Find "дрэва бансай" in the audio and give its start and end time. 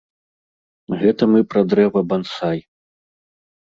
1.69-2.59